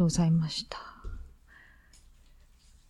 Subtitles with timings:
[0.00, 0.78] とうございました。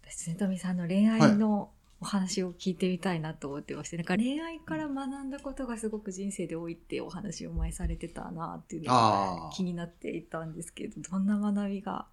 [0.04, 12.06] ですね、富さんの恋愛のお話を聞いてみたいなと思ってまして、なんか恋愛から学んだことがすごく人生で多いってお話を前されてたなっていうのが気になっていたんですけど、どんな学びが？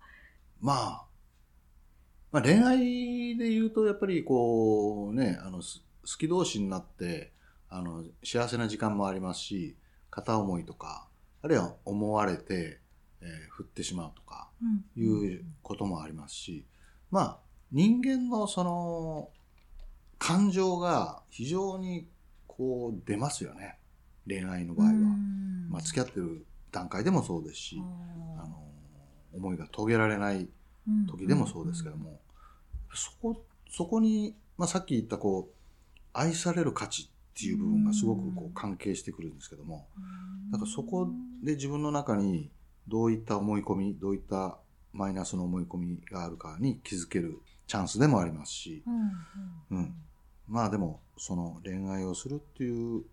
[0.61, 1.05] まあ、
[2.31, 7.33] まあ恋愛で言うと、やっぱりこうね、あの、す好き同士になって、
[7.69, 9.75] あの、幸せな時間もありますし、
[10.09, 11.07] 片思いとか、
[11.43, 12.79] あるいは思われて、
[13.21, 14.46] えー振ってしまうとか、
[14.95, 16.65] いうこともありますし、
[17.11, 17.39] まあ、
[17.71, 19.29] 人間のその、
[20.19, 22.07] 感情が非常に
[22.47, 23.77] こう出ますよね。
[24.27, 24.93] 恋愛の場合は。
[25.69, 27.81] まあ、付き合ってる段階でもそうですし、
[28.37, 28.63] あの、
[29.33, 30.49] 思いが遂げられない
[31.07, 32.19] 時でもそうですけども、
[32.93, 35.57] そこ、そこに、まあ、さっき言ったこう、
[36.13, 39.87] 愛される価値っていう部分がすごくこう関係してくるんですけども、
[40.51, 41.07] だからそこ
[41.43, 42.49] で自分の中に
[42.87, 44.57] どういった思い込み、どういった
[44.93, 48.83] マイナスの思い込みがあるかに気づけるチャンスでもありますし、
[49.71, 49.93] うん
[50.47, 53.03] まあでもその恋愛をするっていう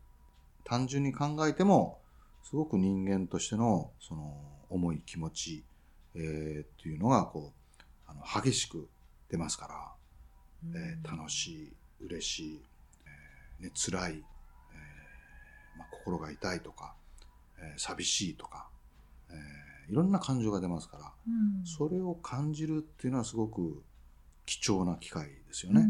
[0.62, 1.98] 単純に考えても
[2.44, 4.40] すごく人間としてのその
[4.70, 5.64] 思い気持ち、
[6.14, 8.88] えーっていうのがこうあの激しく
[9.30, 9.92] 出ますから、
[10.78, 11.72] えー楽しい
[12.06, 12.60] 嬉しい、
[13.60, 16.94] えーね、辛い、えーまあ、心が痛いとか、
[17.58, 18.68] えー寂しいとか、
[19.34, 21.12] えーいろんな感情が出ますから
[21.64, 23.82] それを感じるっていうのはすごく
[24.46, 25.86] 貴重な機会ですよね。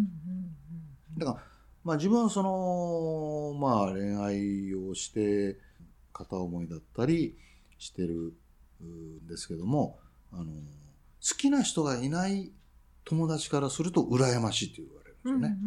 [1.19, 1.43] だから、
[1.83, 5.59] まあ自分はその、まあ恋愛をして、
[6.13, 7.37] 片思いだったり
[7.79, 8.35] してる
[8.83, 9.99] んですけども、
[10.33, 12.53] あの、好きな人がいない
[13.05, 15.59] 友達からすると羨ましいって言われるんですよね。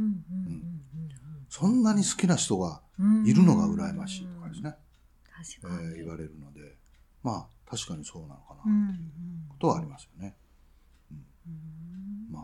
[1.49, 2.81] そんなに好きな人が
[3.25, 4.75] いるのが羨ましいとかですね、
[5.65, 6.77] え言われるので、
[7.23, 9.11] まあ確かにそうなのかな、うん
[9.49, 10.35] ことはありますよね。
[11.11, 11.15] う
[11.49, 12.43] んまあ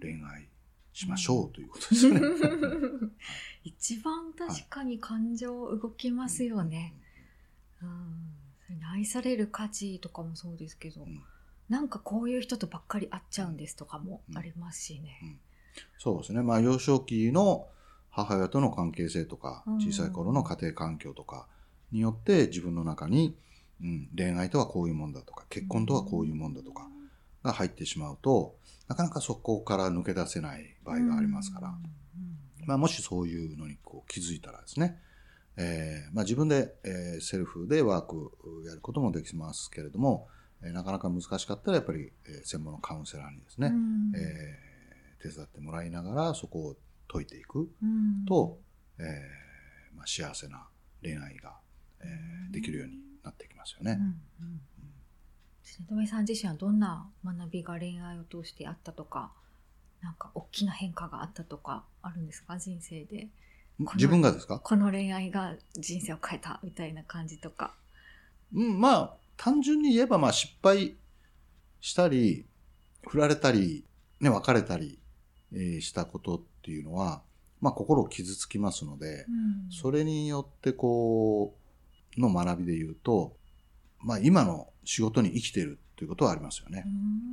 [0.00, 0.48] 恋愛
[0.92, 2.20] しましょうということですよね。
[3.64, 6.94] 一番確かに感情動きますよね。
[7.82, 8.34] うん
[8.66, 11.22] それに愛される価値とかもそうですけど、うん
[11.68, 15.38] なんかこういう人とばっかり会っちゃうんですとかもありますしね。
[15.98, 16.42] そうですね。
[16.42, 17.66] まあ、幼少期の
[18.10, 21.48] 母親との関係性とか、うん小さい頃の家庭環境とか
[21.90, 23.34] によって自分の中に、うん、
[24.16, 26.88] 恋愛とはこういうもんだとか、結婚とはこういうもんだとか
[27.42, 28.56] が入ってしまうと、
[28.88, 31.74] なかなかそこから抜け出せない場合がありますから、
[32.66, 34.98] まあ、もしそういうのにこう気づいたらですね、
[35.56, 38.32] えーまあ、自分で、えーセルフでワーク
[38.66, 40.28] やることもできますけれども、
[40.62, 43.72] えーなかなか難しかったらやっぱり、えー専門のカウンセラーにですね、
[44.16, 44.74] えー
[45.22, 46.76] 手伝ってもらいながらそこを
[47.08, 47.70] 解いていく
[48.28, 48.58] と、
[48.98, 50.66] えーまあ、幸せな
[51.02, 51.54] 恋愛が、
[52.00, 53.98] えーできるようになってきますよね。
[55.62, 59.32] 瀬戸さん自身はどんな学びが恋愛を通してあったとか、
[60.02, 62.58] なんか大きな変化があったとかあるんですか？
[62.58, 63.28] 人生で。
[63.96, 64.60] 自分がですか？
[64.60, 67.74] この恋愛が人生を変えたみたいな感じとか。
[68.54, 70.94] うん、まあ単純に言えばまあ失敗
[71.80, 72.46] したり
[73.08, 73.84] 振られたり、
[74.20, 74.98] ね、別れたり、
[75.52, 77.22] えーしたことっていうのは、
[77.60, 79.26] まあ、心を傷つきますので、
[79.70, 81.63] それによってこう
[82.18, 83.36] の学びで言うと、
[84.00, 86.84] まあ、今の仕事に生きてるっていうことはありますよね。
[86.86, 86.88] う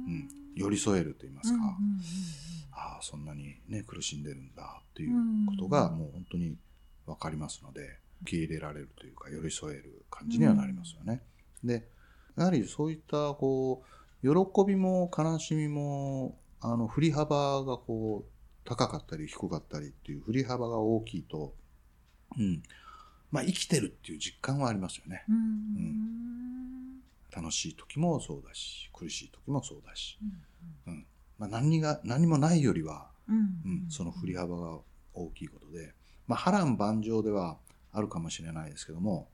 [0.10, 1.60] ん、寄り添えると言いますか、
[2.72, 5.12] ああそんなにね苦しんでるんだっていう
[5.48, 6.56] ことがもう本当に
[7.06, 11.22] 分かりますので受け入れられるというか寄り添える感じにはなりますよね。
[11.64, 11.88] で
[12.38, 13.84] やはりそういったこ
[14.24, 18.32] う喜びも悲しみもあの振り幅がこう
[18.64, 21.54] 高かったり低かったりっていう振り幅が大きいと、
[22.38, 22.62] うん
[23.32, 25.24] まあ、生きてるっていう実感はありますよね。
[27.34, 30.20] 楽しい時もそうだし苦しい時もそうだし、
[30.86, 31.06] うん
[31.38, 34.80] まあ、何が何もないよりは、うん、その振り幅が
[35.14, 35.94] 大きいことで、
[36.28, 37.58] まあ、波乱万丈では
[37.94, 39.30] あるかもしれないですけども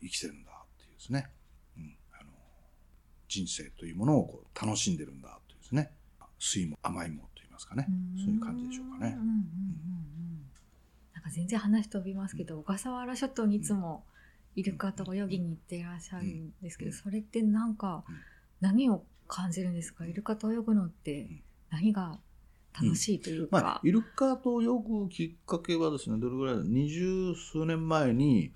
[0.00, 1.28] 生きてるんだっていうですね、
[1.76, 2.30] うん、あの
[3.28, 5.90] 人生というものをこう楽しんでるんだというですね。
[6.38, 7.86] 酸いも甘いもと言いますかね。
[8.16, 9.10] そういう感じでしょうかね。
[9.12, 9.44] なん
[11.26, 14.04] か全然話飛びますけど、小笠原諸島にいつも
[14.54, 16.96] イルカと泳ぎに行っていらっしゃるんですけど、うん。
[16.96, 18.14] それってなんかうん。
[18.58, 20.06] 何を感じるんですか？
[20.06, 21.42] イルカと泳ぐのってん。
[21.70, 22.18] 何が
[22.72, 23.60] 楽しいというか？
[23.60, 26.62] まあ、イルカと泳ぐきっかけはですね、どれぐらいだ？
[26.64, 28.52] 二十数年前に、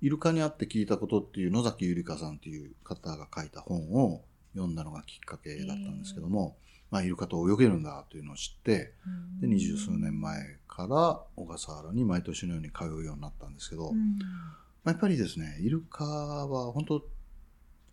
[0.00, 4.24] イルカに会って聞いたことっていう野崎ゆりかさんっていう方が書いた本を
[4.54, 6.56] 読んだのがきっかけだったんですけども、
[6.92, 8.92] まあ、イルカと泳げるんだというのを知って、
[9.40, 14.18] で、二十数年前から小笠原に毎年のように通うようになったんですけど、うん。
[14.18, 14.26] ま
[14.84, 17.02] あ、やっぱりですね、イルカは本当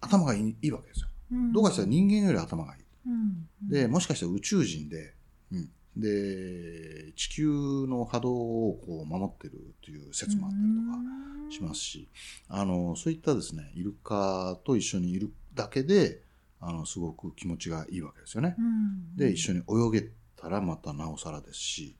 [0.02, 1.08] 頭がいいいいわけですよ。
[1.32, 1.54] うん。
[1.54, 2.82] どうかしたら人間より頭がいい。
[3.08, 3.70] うん。
[3.70, 5.14] で、もしかしたら宇宙人で、
[5.54, 12.10] うん、で、地球の波動をこう守ってるという説もあったりとかしますし、
[12.50, 16.28] あの、そういったですね、イルカと一緒にいるだけで、
[16.62, 18.56] あの、すごく気持ちがいいわけですよね。
[18.58, 21.96] うんで、一緒に泳げたらまたなおさらですし、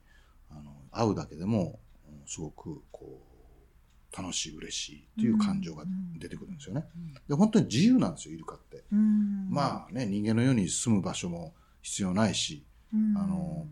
[0.50, 1.78] あの、会うだけでも、
[2.08, 5.84] うんすごくこう、楽しい、嬉しいという感情が
[6.18, 6.84] 出てくるんですよね。
[7.28, 8.84] で、本当に自由なんですよ、イルカって。
[8.92, 13.66] うんまあね、人間のように住む場所も必要ないし、うんあの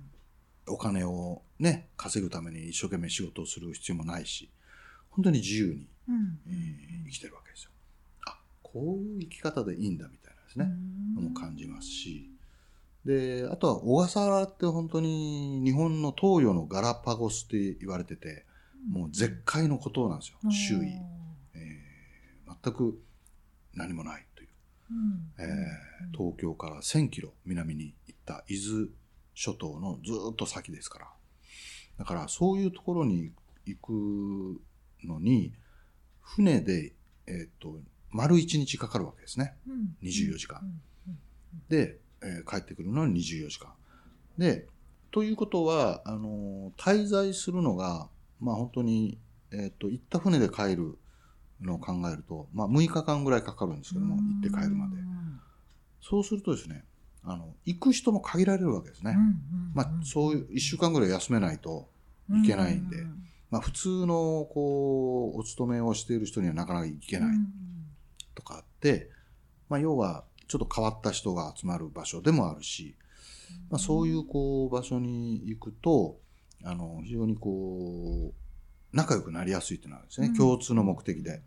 [0.71, 4.51] お金をね、稼ぐために一生懸命仕事をする必要もないし、
[5.11, 7.71] 本当に自由に、うんえー生きてるわけですよ。
[8.27, 10.71] あ、こういう生き方でいいんだみたいなですね、
[11.15, 12.31] のも感じますし、
[13.05, 18.45] で、あとは小笠原って本当に日本の東洋のガラパゴスって言われてて、
[18.91, 20.89] もう絶海の孤島なんですよ、周囲。
[21.55, 21.89] えー
[22.65, 23.01] 全く
[23.75, 24.49] 何もないという。
[24.91, 25.33] うん。
[25.39, 28.89] えー東京から1000キロ南に行った伊豆
[29.35, 31.09] 諸島のずーっと先ですから。
[31.99, 33.33] だからそういうところに
[33.67, 34.61] 行く
[35.07, 35.53] のに、
[36.21, 36.93] 船で、
[37.27, 37.79] えっ、と、
[38.11, 39.55] 丸1日かかるわけですね。
[39.69, 41.19] うん24時間うん
[41.69, 43.73] で、えー帰ってくるのに24時間。
[44.39, 44.67] で、
[45.11, 48.09] ということは、あのー滞在するのが、
[48.41, 49.19] まあ本当に、
[49.53, 50.99] えっ、と、行った船で帰る
[51.61, 54.97] のを考えると、まあ6日間ぐらいかかるんですけども、行って帰るまで。
[56.01, 56.85] そうするとですね、
[57.25, 59.17] あの、行く人も限られるわけですね。
[59.75, 61.89] まあ、そういう、一週間ぐらい休めないと
[62.43, 62.97] いけないんで、
[63.51, 67.37] まあ、普通の、こう、お勤めをしている人にはなかなか行けない
[68.39, 69.11] とかあって、
[69.69, 72.95] まあ、要は、ちょっと変わった人が集まる場所でもあるし、
[73.69, 76.21] まあ、そういう、こう、場所に行くと、
[76.65, 80.35] あの、非常にこう、仲良くなりやすいっていうのはですね、うん。
[80.35, 81.43] 共通の目的で、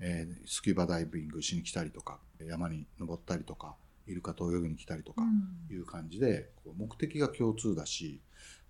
[0.00, 3.76] えースキューバダイビングしに来たりとか、山に登ったりとか、
[4.06, 5.22] イルカと泳ぎに来たりとか、
[5.70, 8.20] いう感じで、こう目的が共通だし、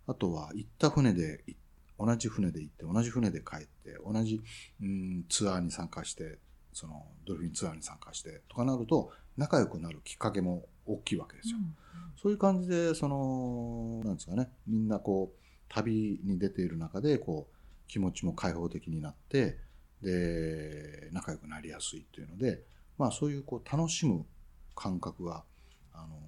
[0.06, 1.54] あとは行った船で、い
[1.98, 4.40] 同じ船で行って、同じ船で帰って、同じ、
[4.82, 6.38] うん、ツアーに参加して、
[6.76, 11.58] そのドルフィンツアーに参加してとかなると、仲良くなるきっかけも大きいわけですよ。
[12.20, 15.38] そういう感じで、その、なんですかね、みんなこう、
[15.70, 19.58] 旅に出ている中で、こう、気持ちも開放的になって、
[20.02, 22.62] で、仲良くなりやすいというので、
[22.98, 24.26] まあそういうこう、楽しむ
[24.74, 25.44] 感覚が、
[25.94, 26.20] あの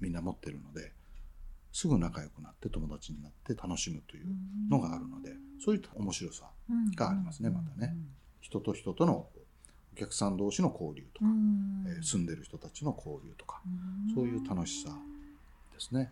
[0.00, 0.92] みんな持ってるので、
[1.72, 4.26] すぐ仲良くなって友達になって楽しむという
[4.70, 6.50] のがあるので、そういう面白さ、
[6.96, 7.94] がありますねまたね
[8.50, 9.28] 人と人との
[9.92, 11.26] お客さん同士の交流とか、
[11.86, 13.60] えー住んでる人たちの交流とか、
[14.14, 14.90] そういう楽しさ
[15.72, 16.10] ですね。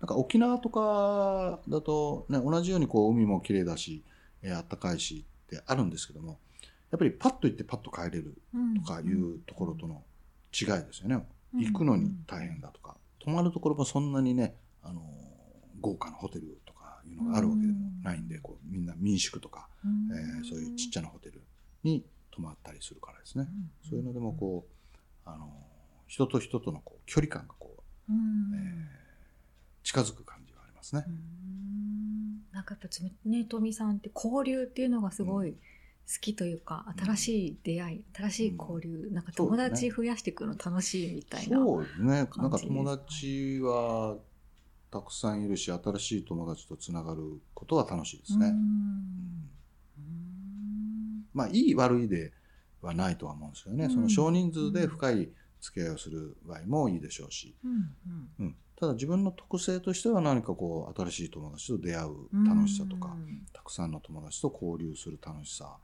[0.00, 4.02] なんか沖縄とかだと、ね、同じようにこう海も綺麗だし、
[4.42, 6.38] えー、あったかいしってあるんですけども、
[6.90, 8.34] やっぱりパッと行ってパッと帰れる
[8.84, 10.02] とかいうところとの
[10.52, 11.24] 違いですよね。
[11.54, 15.04] 行くのに大変だとか、泊まるところもそんなにね、あのー
[15.80, 21.37] 豪華なホテルとかいうのがあるわけでもないんで、こうみんな民宿とか、えーそういうちっちゃなホテル
[21.84, 23.48] に泊まったりするからですね。
[23.88, 24.66] そういうのでもこ
[25.26, 25.50] う、あのー
[26.08, 27.82] 人と人とのこう距離感がこう、
[28.12, 28.98] えー
[29.82, 31.04] 近づく感じがありますね。
[32.52, 35.56] なんかやっぱねとみさんって交流っていうのがすごい好
[36.20, 41.58] きというか、新しい出会い新しい交流、なんか友達増やしていくの楽しいみたいな。
[41.58, 42.06] そうですね。
[42.06, 44.16] なんか友達は
[44.90, 48.46] たくさんいるし、新しい友達とつながることは楽しいですね。
[48.48, 49.37] うん
[51.34, 52.32] まあ、いい悪いで
[52.82, 53.84] はないとは思うんですけどね。
[53.86, 55.28] うんその少人数で深い
[55.60, 57.54] 付き合いをする場合もいいでしょうし。
[57.64, 57.94] うん
[58.40, 58.56] うん。
[58.76, 65.76] ただ自分の特性としては何かこう、新しい友達と出会ううん楽しさとか、うんたくさんの友達と交流する楽しさ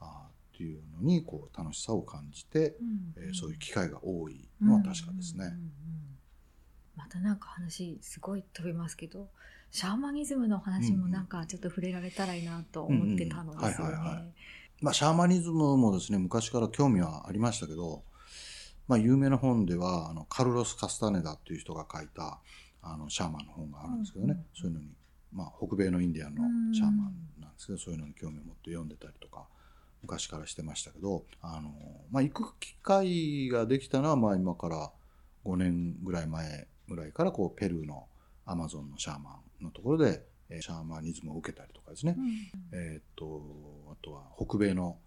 [0.00, 2.76] あーっていうのに、こう、楽しさを感じて、
[3.16, 5.44] えーそういう機会が多いのは確かですね。
[5.44, 5.72] うんうんうん
[6.96, 9.28] またなんか話すごい飛びますけど
[9.70, 14.32] シャーマニズムの話もなんかちょっと触れられたらいいなと思ってたのですようんうんはいはいはね。
[14.80, 18.04] まあ、シャーマニズムもですね、昔から興味はありましたけど、
[18.86, 22.38] まあ、有名な本では、あの、カルロス・カスタネダっていう人が書いた、
[22.82, 24.38] あの、シャーマンの本があるんですけどね、うん。
[24.38, 24.88] うんそういうのに、
[25.32, 26.42] まあ、北米のインディアンの
[26.72, 26.96] シャーマン
[27.40, 29.46] なんですけど、そういうのに興味を持って読んでたりとか、
[30.02, 31.72] 昔からしてましたけど、あの、
[32.10, 34.92] まあ、行く機会ができたのは、まあ、今から
[35.44, 38.06] 5年ぐらい前ぐらいから、こう、ペルーの
[38.46, 42.78] アマゾンのシャーマンのところで、えーシャーマニズムを受けたりとかですね、うん。
[42.78, 43.42] えーっと、
[43.92, 44.98] あとは北米の、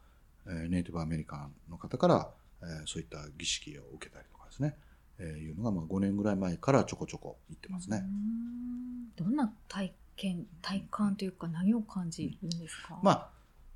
[0.48, 2.30] えーネイティブアメリカンの方から、
[2.62, 4.76] えーそういった儀式を受けたりとかですね、
[5.20, 8.04] えーいうのがまあ5年ぐらい前からちょこちょこ行ってますね。
[8.04, 9.26] うん。
[9.26, 13.30] どんな体験体感というか何を感じるんですか、まあ、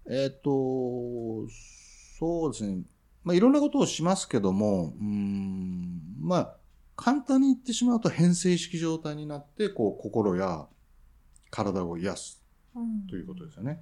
[0.08, 1.50] えーっと、
[2.20, 2.84] そうですね、
[3.24, 6.56] まあ、いろんなことをしますけども、うん、まあ、
[6.96, 10.68] 簡単に言ってしまうと変性式状態になって、こう、心や
[11.56, 12.44] 体を癒す
[12.76, 13.80] うんということですよね。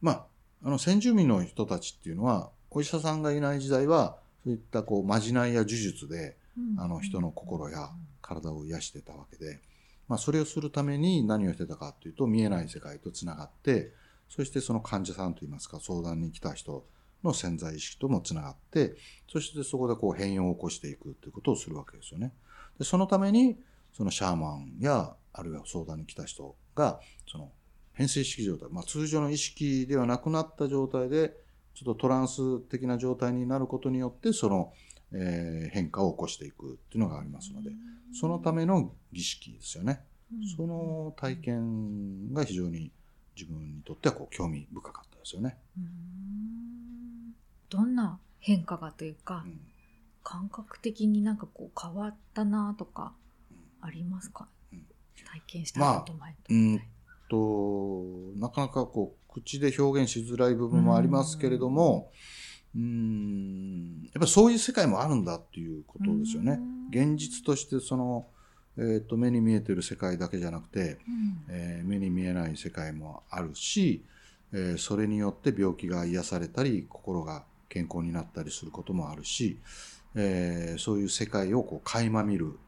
[0.00, 0.26] まあ、
[0.64, 7.90] あの、先住民の人たちっていうのは、お医者さんがいない時代は、そういったこう、まじないや呪術で、うんあの、人の心や
[8.22, 9.60] 体を癒してたわけで、
[10.08, 13.92] まあ、それをするために何をしてたかというと、見えない世界とつながって、
[14.28, 16.86] そしてその患者さんといいますか、相談に来た人
[17.22, 18.96] の潜在意識ともつながって、
[19.30, 22.32] そしてそこでこう変容を起こしていくということをするわけですよね。
[22.78, 23.58] で、そのために、
[23.92, 27.00] そのシャーマンや、あるいは相談に来た人が、
[27.30, 27.52] その
[27.92, 31.36] 変性意識状態、まあ、通常の意識ではなくなった状態で、
[31.74, 34.72] ちょっとトランス的な状態になることによって、その、
[35.12, 37.70] えー変化を起こしていくっていうのがありますので、
[38.12, 40.04] そのための儀式ですよね。
[40.56, 42.92] その体験が非常に
[43.36, 45.56] 自分にとってはこう興味深かったですよね。
[45.76, 47.34] うん
[47.68, 49.60] どんな変化がというか、うん
[50.26, 53.12] 感覚的になんかこう変わったなとか
[53.82, 54.53] ありますか、うん
[55.22, 56.82] 体験したこと前と、うん
[57.28, 62.10] と、なかなかこう、口で表現しづらい部分もありますけれども、
[62.74, 66.60] うーん、やっぱりそういう世界もあるんだっていうことですよね。
[66.90, 68.26] 現実としてその、
[68.76, 71.44] えっ、と、目に見えてる世界だけじゃなくて、うん。
[71.48, 74.04] えー目に見えない世界もあるし、
[74.52, 79.58] えーそれによって病気が癒されたり、心が健康になったりすることもあるし、
[80.14, 82.58] えーそういう世界をこう垣間見る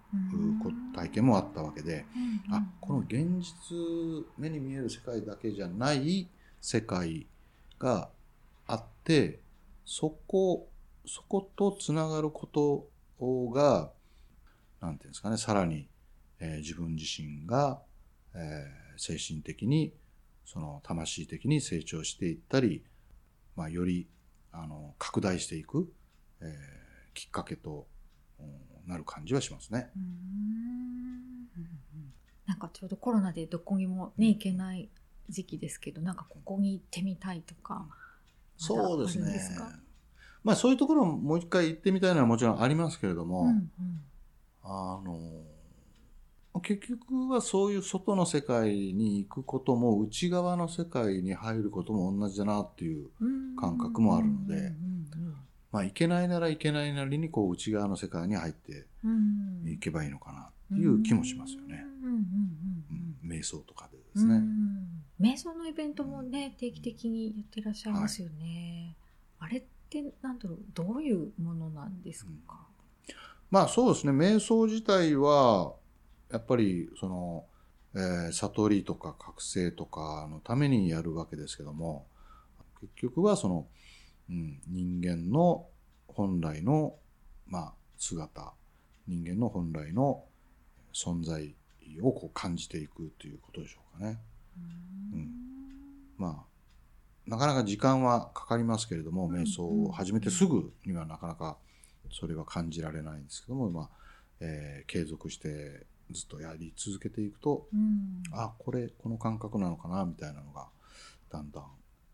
[0.95, 2.05] 体験もあったわけで、
[2.49, 2.55] うん。
[2.55, 6.29] あこの現実目に見える世界だけじゃない
[6.61, 7.27] 世界
[7.79, 8.09] が
[8.67, 9.41] あって
[9.85, 10.69] そこ
[11.07, 12.89] そことつながること
[13.51, 13.91] が
[14.81, 15.89] なんていうんですかねさらに、
[16.41, 17.81] えー自分自身が、
[18.35, 19.93] えー精神的に
[20.47, 22.83] その魂的に成長していったり、
[23.57, 24.07] まあ、より
[24.53, 25.93] あの拡大していく、
[26.41, 26.49] えー
[27.13, 27.87] きっかけと
[28.41, 28.47] うん
[28.87, 29.91] なる感じはしますね。
[32.47, 34.89] なんかちょうどコロナでどこにもね行けない
[35.29, 37.87] 時期ですけどなんかここに行ってみたいとか
[38.57, 39.41] そうですね。
[40.45, 43.71] まだあそういうところももう一回行ってみたいのはもちろんありますけれども、うんうん。
[44.63, 54.75] あの、結局はそういう外の世界に行くことも内側の世界に入ることも同じだなっていう、うん感覚もあるので
[55.73, 60.41] まあ行けないなら行けないなりにこう内側の世界に入ってうんうんいけばいいのかな
[60.75, 61.85] っていう気もしますよね。
[62.03, 62.21] うんうんうん
[62.91, 64.35] うんうん瞑想とかでですね。
[64.37, 68.95] うん瞑想のイベントもね定期的にやってらっしゃいますよね。
[69.39, 72.67] あれってなんだろうどういうものなんですか？
[73.51, 75.73] まあそうですね、瞑想自体は、
[76.33, 77.45] やっぱりその、
[77.95, 82.07] えー悟りとか覚醒とかのためにやるわけですけども、
[82.81, 83.67] 結局はその、
[84.31, 85.67] うん、人間の
[86.09, 86.95] 本来の、
[87.47, 88.53] まあ、姿、
[89.07, 90.25] 人間の本来の
[90.93, 91.55] 存在
[92.03, 94.19] をこう感じていくということでしょうかね。
[95.13, 95.31] うん。
[96.19, 99.37] まあ、なかなか時間はかかりますけれども、うん。
[99.37, 101.57] 瞑想を始めてすぐにはなかなか
[102.11, 103.89] それは感じられないんですけども、まあ
[104.41, 108.23] えー継続してずっとやり続けていくと、うん。
[108.33, 110.69] あこれこの感覚なのかなみたいなのが
[111.31, 111.65] だんだん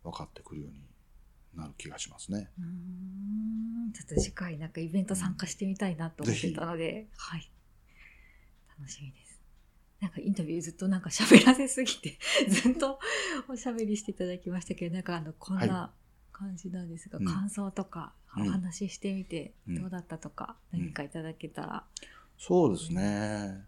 [0.03, 0.92] 分かってくるように
[1.55, 2.51] なる気がしますね。
[2.59, 7.51] うんちょっと次回なんかイベント参加してみたいなと思ってたので、はい。
[8.79, 9.41] 楽しみです。
[10.01, 12.19] なんかインタビューずっとなんか喋らせすぎて、
[12.49, 12.99] ずっと
[13.49, 15.93] おしゃべりしていただきましたけど、なんかあの、こんはな
[16.33, 21.87] 感じなんですが、うん感想とかうんお話ししてみてうんどうだったとか、うん何かいただけたら。
[22.39, 23.65] そうですね。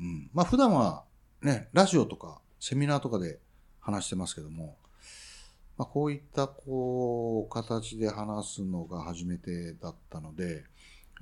[0.00, 0.30] うん。
[0.32, 1.04] まあ普段は
[1.42, 3.38] ね、ラジオとかセミナーとかで
[3.78, 4.76] 話してますけども、
[5.80, 10.64] まあこういったこう形で話すのが初めてだったので、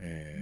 [0.01, 0.37] え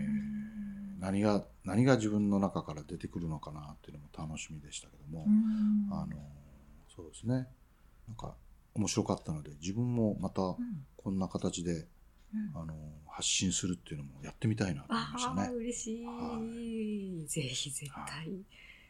[0.99, 6.17] ー何が、何が自分の中から出てくるのかなっていうのも楽しみでしたけども、うんあの、
[6.89, 7.47] そうですね。
[8.09, 8.35] なんか
[8.75, 10.57] 面白かったので、自分もまたうん
[10.97, 11.87] こんな形で、うん
[12.55, 12.75] あの、
[13.07, 15.49] 発信するっていうのもやってみたいなと思いましたね。
[15.55, 16.05] 嬉しい。
[16.07, 16.41] は
[17.29, 18.31] ぜひ絶は対、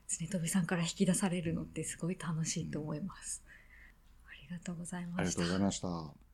[0.08, 3.42] 常飛さんから引き出されるのってすごい楽しいと思います。
[4.48, 5.58] ありがとうございましたありがとうござい。
[5.58, 6.25] ました。